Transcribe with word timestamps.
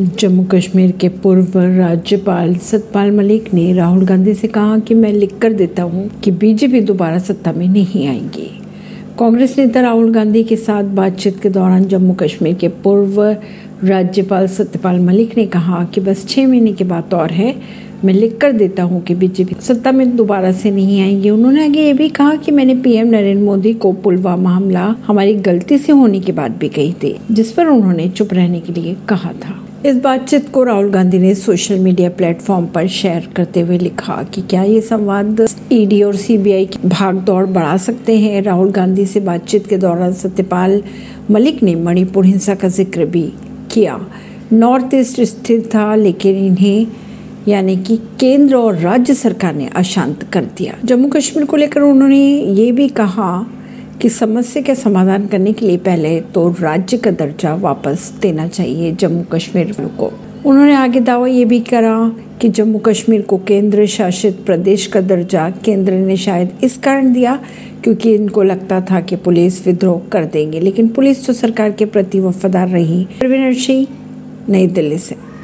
जम्मू 0.00 0.42
कश्मीर 0.44 0.92
के 0.92 1.08
पूर्व 1.08 1.52
राज्यपाल 1.56 2.54
सतपाल 2.56 3.10
मलिक 3.10 3.52
ने 3.54 3.72
राहुल 3.72 4.04
गांधी 4.06 4.34
से 4.34 4.48
कहा 4.48 4.78
कि 4.78 4.94
मैं 4.94 5.12
लिख 5.12 5.36
कर 5.38 5.52
देता 5.52 5.82
हूँ 5.82 6.08
कि 6.20 6.30
बीजेपी 6.30 6.80
दोबारा 6.80 7.18
सत्ता 7.18 7.52
में 7.52 7.68
नहीं 7.68 8.06
आएगी। 8.08 8.48
कांग्रेस 9.18 9.58
नेता 9.58 9.80
राहुल 9.80 10.12
गांधी 10.12 10.44
के 10.44 10.56
साथ 10.56 10.84
बातचीत 10.84 11.40
के 11.40 11.48
दौरान 11.48 11.84
जम्मू 11.84 12.14
कश्मीर 12.14 12.54
के 12.54 12.68
पूर्व 12.68 13.22
राज्यपाल 13.84 14.46
सत्यपाल 14.46 15.00
मलिक 15.00 15.36
ने 15.36 15.46
कहा 15.46 15.84
कि 15.84 16.00
बस 16.00 16.26
छः 16.28 16.48
महीने 16.48 16.72
की 16.72 16.84
बात 16.84 17.14
और 17.14 17.30
है, 17.30 17.54
मैं 18.04 18.14
लिख 18.14 18.36
कर 18.36 18.52
देता 18.52 18.82
हूँ 18.82 19.02
कि 19.02 19.14
बीजेपी 19.14 19.54
सत्ता 19.60 19.92
में 19.92 20.16
दोबारा 20.16 20.52
से 20.52 20.70
नहीं 20.70 21.00
आएँगे। 21.02 21.30
उन्होंने 21.30 21.64
आगे 21.64 21.82
ये 21.82 21.92
भी 21.92 22.08
कहा 22.08 22.34
कि 22.34 22.52
मैंने 22.52 22.74
पीएम 22.74 23.06
नरेंद्र 23.06 23.44
मोदी 23.44 23.74
को 23.74 23.92
पुलवामा 23.92 24.50
हमला 24.50 24.94
हमारी 25.06 25.34
गलती 25.34 25.78
से 25.78 25.92
होने 25.92 26.20
की 26.20 26.32
बात 26.32 26.50
भी 26.50 26.68
कही 26.68 26.92
थी, 26.92 27.16
जिस 27.30 27.52
पर 27.52 27.66
उन्होंने 27.66 28.08
चुप 28.08 28.32
रहने 28.32 28.60
के 28.60 28.72
लिए 28.72 28.96
कहा 29.08 29.32
था। 29.32 29.66
इस 29.86 29.96
बातचीत 29.96 30.48
को 30.48 30.62
राहुल 30.64 30.90
गांधी 30.90 31.18
ने 31.18 31.34
सोशल 31.34 31.78
मीडिया 31.78 32.10
प्लेटफॉर्म 32.10 32.66
पर 32.66 32.86
शेयर 32.86 33.28
करते 33.36 33.60
हुए 33.60 33.78
लिखा 33.78 34.22
कि 34.22 34.42
क्या 34.42 34.62
ये 34.62 34.80
संवाद 34.80 35.46
ईडी 35.72 36.02
और 36.02 36.16
सीबीआई 36.16 36.66
की 36.66 36.88
भाग 36.88 37.14
दौड़ 37.14 37.46
बढ़ा 37.46 37.76
सकते 37.76 38.18
हैं? 38.18 38.42
राहुल 38.42 38.70
गांधी 38.70 39.06
से 39.06 39.20
बातचीत 39.20 39.66
के 39.66 39.76
दौरान 39.76 40.12
सत्यपाल 40.12 40.82
मलिक 41.30 41.62
ने 41.62 41.74
मणिपुर 41.74 42.24
हिंसा 42.24 42.54
का 42.54 42.68
ज़िक्र 42.68 43.04
भी 43.04 43.32
किया। 43.70 44.06
नॉर्थ 44.52 44.94
ईस्ट 44.94 45.20
स्थित 45.20 45.74
था, 45.74 45.94
लेकिन 45.94 46.36
इन्हें, 46.36 46.86
यानी 47.48 47.76
कि 47.76 47.96
केंद्र 47.96 48.56
और 48.56 48.76
राज्य 48.76 49.14
सरकार 49.14 49.54
ने 49.54 49.66
अशांत 49.66 50.22
कर 50.22 50.44
दिया। 50.44 50.74
जम्मू 50.84 51.08
कश्मीर 51.08 51.46
को 51.46 51.56
लेकर 51.56 51.80
उन्होंने 51.80 52.44
ये 52.44 52.72
भी 52.72 52.88
कहा 52.88 53.46
कि 54.00 54.08
समस्या 54.08 54.62
का 54.62 54.74
समाधान 54.74 55.26
करने 55.26 55.52
के 55.52 55.66
लिए 55.66 55.76
पहले 55.76 56.20
तो 56.20 56.48
राज्य 56.60 56.96
का 56.96 57.10
दर्जा 57.10 57.54
वापस 57.54 58.12
देना 58.22 58.46
चाहिए 58.48 58.92
जम्मू 58.92 59.22
कश्मीर 59.32 59.72
को। 59.98 60.12
उन्होंने 60.46 60.74
आगे 60.74 61.00
दावा 61.00 61.26
ये 61.26 61.44
भी 61.44 61.60
करा 61.60 62.12
कि 62.40 62.48
जम्मू 62.48 62.78
कश्मीर 62.78 63.22
को 63.22 63.38
केंद्र 63.38 63.86
शासित 63.86 64.44
प्रदेश 64.46 64.86
का 64.86 65.00
दर्जा 65.00 65.48
केंद्र 65.64 65.92
ने 65.92 66.16
शायद 66.16 66.58
इस 66.64 66.76
कारण 66.78 67.12
दिया 67.12 67.38
क्योंकि 67.84 68.14
इनको 68.14 68.42
लगता 68.42 68.80
था 68.80 69.00
कि 69.00 69.16
पुलिस 69.16 69.66
विद्रोह 69.66 70.00
कर 70.08 70.24
देंगे, 70.24 70.60
लेकिन 70.60 70.88
पुलिस 70.88 71.26
तो 71.26 71.32
सरकार 71.32 71.72
के 71.72 71.84
प्रति 71.84 72.20
वफादार 72.20 72.68
रही। 72.68 73.04
प्रवीण 73.18 73.52
सिंह, 73.54 73.86
नई 74.48 74.66
दिल्ली 74.66 74.98
से। 74.98 75.16